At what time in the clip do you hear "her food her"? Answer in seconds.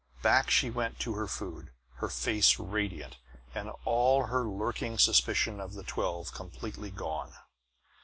1.13-2.09